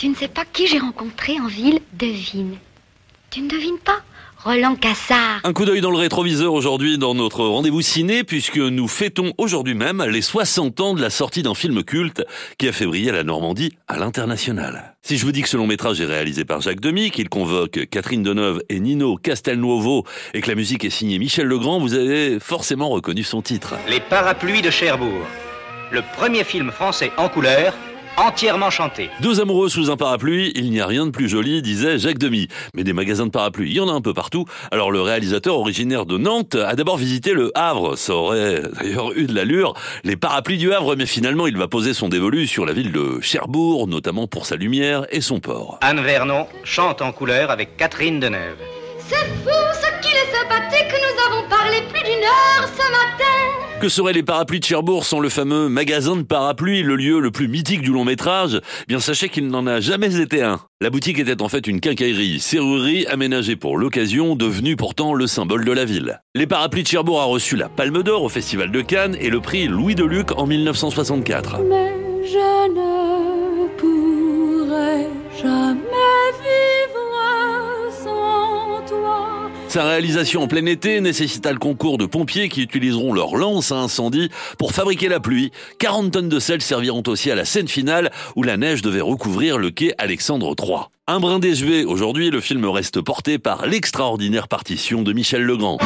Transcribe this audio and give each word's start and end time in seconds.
Tu 0.00 0.08
ne 0.08 0.14
sais 0.14 0.28
pas 0.28 0.46
qui 0.50 0.66
j'ai 0.66 0.78
rencontré 0.78 1.38
en 1.40 1.46
ville 1.46 1.78
Devine. 1.92 2.56
Tu 3.28 3.42
ne 3.42 3.50
devines 3.50 3.76
pas 3.84 3.98
Roland 4.42 4.74
Cassard. 4.74 5.40
Un 5.44 5.52
coup 5.52 5.66
d'œil 5.66 5.82
dans 5.82 5.90
le 5.90 5.98
rétroviseur 5.98 6.54
aujourd'hui 6.54 6.96
dans 6.96 7.14
notre 7.14 7.44
rendez-vous 7.44 7.82
ciné 7.82 8.24
puisque 8.24 8.56
nous 8.56 8.88
fêtons 8.88 9.34
aujourd'hui 9.36 9.74
même 9.74 10.02
les 10.02 10.22
60 10.22 10.80
ans 10.80 10.94
de 10.94 11.02
la 11.02 11.10
sortie 11.10 11.42
d'un 11.42 11.54
film 11.54 11.84
culte 11.84 12.24
qui 12.56 12.66
a 12.66 12.72
fait 12.72 12.86
briller 12.86 13.12
la 13.12 13.24
Normandie 13.24 13.74
à 13.88 13.98
l'international. 13.98 14.96
Si 15.02 15.18
je 15.18 15.26
vous 15.26 15.32
dis 15.32 15.42
que 15.42 15.50
ce 15.50 15.58
long 15.58 15.66
métrage 15.66 16.00
est 16.00 16.06
réalisé 16.06 16.46
par 16.46 16.62
Jacques 16.62 16.80
Demy, 16.80 17.10
qu'il 17.10 17.28
convoque 17.28 17.86
Catherine 17.90 18.22
Deneuve 18.22 18.62
et 18.70 18.80
Nino 18.80 19.18
Castelnuovo 19.18 20.06
et 20.32 20.40
que 20.40 20.48
la 20.48 20.54
musique 20.54 20.86
est 20.86 20.88
signée 20.88 21.18
Michel 21.18 21.46
Legrand, 21.46 21.78
vous 21.78 21.92
avez 21.92 22.40
forcément 22.40 22.88
reconnu 22.88 23.22
son 23.22 23.42
titre. 23.42 23.74
Les 23.86 24.00
parapluies 24.00 24.62
de 24.62 24.70
Cherbourg. 24.70 25.26
Le 25.92 26.00
premier 26.16 26.44
film 26.44 26.70
français 26.70 27.12
en 27.18 27.28
couleur 27.28 27.74
entièrement 28.20 28.70
chanté. 28.70 29.10
Deux 29.20 29.40
amoureux 29.40 29.68
sous 29.68 29.90
un 29.90 29.96
parapluie, 29.96 30.52
il 30.54 30.70
n'y 30.70 30.80
a 30.80 30.86
rien 30.86 31.06
de 31.06 31.10
plus 31.10 31.28
joli, 31.28 31.62
disait 31.62 31.98
Jacques 31.98 32.18
Demy. 32.18 32.48
Mais 32.74 32.84
des 32.84 32.92
magasins 32.92 33.26
de 33.26 33.30
parapluies, 33.30 33.70
il 33.70 33.76
y 33.76 33.80
en 33.80 33.88
a 33.88 33.92
un 33.92 34.00
peu 34.00 34.14
partout. 34.14 34.44
Alors 34.70 34.90
le 34.90 35.00
réalisateur 35.00 35.56
originaire 35.58 36.06
de 36.06 36.18
Nantes 36.18 36.54
a 36.54 36.74
d'abord 36.74 36.96
visité 36.96 37.32
le 37.32 37.50
Havre. 37.54 37.96
Ça 37.96 38.14
aurait 38.14 38.62
d'ailleurs 38.78 39.12
eu 39.16 39.26
de 39.26 39.34
l'allure. 39.34 39.74
Les 40.04 40.16
parapluies 40.16 40.58
du 40.58 40.72
Havre, 40.72 40.96
mais 40.96 41.06
finalement 41.06 41.46
il 41.46 41.56
va 41.56 41.68
poser 41.68 41.94
son 41.94 42.08
dévolu 42.08 42.46
sur 42.46 42.66
la 42.66 42.72
ville 42.72 42.92
de 42.92 43.20
Cherbourg, 43.20 43.88
notamment 43.88 44.26
pour 44.26 44.46
sa 44.46 44.56
lumière 44.56 45.06
et 45.10 45.20
son 45.20 45.40
port. 45.40 45.78
Anne 45.80 46.00
Vernon 46.00 46.46
chante 46.64 47.02
en 47.02 47.12
couleur 47.12 47.50
avec 47.50 47.76
Catherine 47.76 48.20
Deneuve. 48.20 48.58
C'est 49.08 49.16
fou 49.16 49.69
Que 53.80 53.88
seraient 53.88 54.12
les 54.12 54.22
parapluies 54.22 54.60
de 54.60 54.64
Cherbourg 54.66 55.06
sans 55.06 55.20
le 55.20 55.30
fameux 55.30 55.70
magasin 55.70 56.14
de 56.14 56.22
parapluies, 56.22 56.82
le 56.82 56.96
lieu 56.96 57.18
le 57.18 57.30
plus 57.30 57.48
mythique 57.48 57.80
du 57.80 57.92
long 57.92 58.04
métrage? 58.04 58.60
Bien 58.88 59.00
sachez 59.00 59.30
qu'il 59.30 59.48
n'en 59.48 59.66
a 59.66 59.80
jamais 59.80 60.20
été 60.20 60.42
un. 60.42 60.60
La 60.82 60.90
boutique 60.90 61.18
était 61.18 61.40
en 61.40 61.48
fait 61.48 61.66
une 61.66 61.80
quincaillerie, 61.80 62.40
serrurerie 62.40 63.06
aménagée 63.06 63.56
pour 63.56 63.78
l'occasion, 63.78 64.36
devenue 64.36 64.76
pourtant 64.76 65.14
le 65.14 65.26
symbole 65.26 65.64
de 65.64 65.72
la 65.72 65.86
ville. 65.86 66.20
Les 66.34 66.46
parapluies 66.46 66.82
de 66.82 66.88
Cherbourg 66.88 67.22
a 67.22 67.24
reçu 67.24 67.56
la 67.56 67.70
Palme 67.70 68.02
d'Or 68.02 68.22
au 68.22 68.28
Festival 68.28 68.70
de 68.70 68.82
Cannes 68.82 69.16
et 69.18 69.30
le 69.30 69.40
prix 69.40 69.66
Louis 69.66 69.94
de 69.94 70.04
Luc 70.04 70.36
en 70.36 70.46
1964. 70.46 71.60
Mais 71.62 71.90
je 72.22 72.59
Sa 79.70 79.84
réalisation 79.84 80.42
en 80.42 80.48
plein 80.48 80.66
été 80.66 81.00
nécessita 81.00 81.52
le 81.52 81.60
concours 81.60 81.96
de 81.96 82.04
pompiers 82.04 82.48
qui 82.48 82.60
utiliseront 82.60 83.12
leurs 83.12 83.36
lances 83.36 83.70
à 83.70 83.76
incendie 83.76 84.28
pour 84.58 84.72
fabriquer 84.72 85.08
la 85.08 85.20
pluie. 85.20 85.52
40 85.78 86.10
tonnes 86.10 86.28
de 86.28 86.40
sel 86.40 86.60
serviront 86.60 87.04
aussi 87.06 87.30
à 87.30 87.36
la 87.36 87.44
scène 87.44 87.68
finale 87.68 88.10
où 88.34 88.42
la 88.42 88.56
neige 88.56 88.82
devait 88.82 89.00
recouvrir 89.00 89.58
le 89.58 89.70
quai 89.70 89.94
Alexandre 89.96 90.56
III. 90.60 90.88
Un 91.06 91.20
brin 91.20 91.38
désuet, 91.38 91.84
aujourd'hui 91.84 92.30
le 92.30 92.40
film 92.40 92.64
reste 92.64 93.00
porté 93.00 93.38
par 93.38 93.64
l'extraordinaire 93.66 94.48
partition 94.48 95.02
de 95.02 95.12
Michel 95.12 95.44
Legrand. 95.44 95.78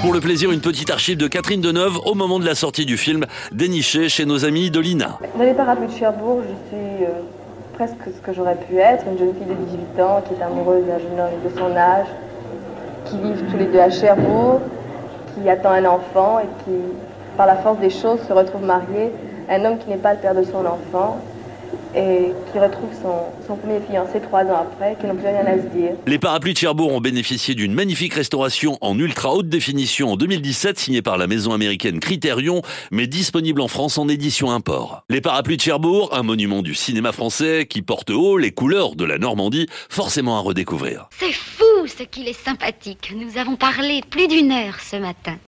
Pour 0.00 0.14
le 0.14 0.20
plaisir, 0.20 0.52
une 0.52 0.62
petite 0.62 0.88
archive 0.88 1.18
de 1.18 1.26
Catherine 1.26 1.60
Deneuve 1.60 1.98
au 2.06 2.14
moment 2.14 2.38
de 2.38 2.46
la 2.46 2.54
sortie 2.54 2.86
du 2.86 2.96
film, 2.96 3.26
dénichée 3.52 4.08
chez 4.08 4.24
nos 4.24 4.46
amis 4.46 4.70
de 4.70 4.80
l'INA. 4.80 5.18
Parapluies 5.54 5.92
de 5.92 5.98
Cherbourg, 5.98 6.42
euh, 6.72 7.06
presque 7.78 8.12
ce 8.12 8.20
que 8.20 8.32
j'aurais 8.32 8.56
pu 8.56 8.76
être, 8.78 9.04
une 9.06 9.16
jeune 9.16 9.34
fille 9.34 9.46
de 9.46 9.54
18 9.54 10.02
ans 10.02 10.20
qui 10.26 10.34
est 10.34 10.42
amoureuse 10.42 10.84
d'un 10.84 10.98
jeune 10.98 11.20
homme 11.20 11.48
de 11.48 11.56
son 11.56 11.76
âge, 11.76 12.08
qui 13.04 13.16
vivent 13.18 13.44
tous 13.48 13.56
les 13.56 13.66
deux 13.66 13.78
à 13.78 13.88
Cherbourg, 13.88 14.60
qui 15.32 15.48
attend 15.48 15.70
un 15.70 15.84
enfant 15.84 16.40
et 16.40 16.64
qui, 16.64 16.76
par 17.36 17.46
la 17.46 17.54
force 17.54 17.78
des 17.78 17.90
choses, 17.90 18.18
se 18.26 18.32
retrouve 18.32 18.64
mariée 18.64 19.12
à 19.48 19.54
un 19.54 19.64
homme 19.64 19.78
qui 19.78 19.88
n'est 19.90 19.96
pas 19.96 20.14
le 20.14 20.18
père 20.18 20.34
de 20.34 20.42
son 20.42 20.66
enfant 20.66 21.18
et 21.94 22.32
qui 22.52 22.58
retrouve 22.58 22.90
son, 23.02 23.56
premier 23.56 23.80
fiancé 23.90 24.20
trois 24.20 24.44
ans 24.44 24.66
après, 24.70 24.96
qui 25.00 25.06
n'ont 25.06 25.14
plus 25.14 25.26
rien 25.26 25.46
à 25.46 25.56
se 25.56 25.66
dire. 25.74 25.92
Les 26.06 26.18
parapluies 26.18 26.52
de 26.52 26.58
Cherbourg 26.58 26.92
ont 26.92 27.00
bénéficié 27.00 27.54
d'une 27.54 27.74
magnifique 27.74 28.14
restauration 28.14 28.78
en 28.80 28.98
ultra 28.98 29.34
haute 29.34 29.48
définition 29.48 30.12
en 30.12 30.16
2017, 30.16 30.78
signée 30.78 31.02
par 31.02 31.18
la 31.18 31.26
maison 31.26 31.52
américaine 31.52 32.00
Criterion, 32.00 32.62
mais 32.90 33.06
disponible 33.06 33.60
en 33.60 33.68
France 33.68 33.98
en 33.98 34.08
édition 34.08 34.50
import. 34.50 35.04
Les 35.08 35.20
parapluies 35.20 35.56
de 35.56 35.62
Cherbourg, 35.62 36.10
un 36.12 36.22
monument 36.22 36.62
du 36.62 36.74
cinéma 36.74 37.12
français 37.12 37.66
qui 37.68 37.82
porte 37.82 38.10
haut 38.10 38.38
les 38.38 38.52
couleurs 38.52 38.94
de 38.94 39.04
la 39.04 39.18
Normandie, 39.18 39.66
forcément 39.88 40.38
à 40.38 40.40
redécouvrir. 40.40 41.08
C'est 41.18 41.32
fou 41.32 41.86
ce 41.86 42.02
qu'il 42.02 42.28
est 42.28 42.44
sympathique. 42.44 43.12
Nous 43.16 43.38
avons 43.38 43.56
parlé 43.56 44.02
plus 44.08 44.28
d'une 44.28 44.52
heure 44.52 44.80
ce 44.80 44.96
matin. 44.96 45.36